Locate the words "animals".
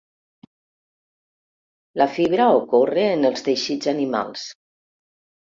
3.95-4.51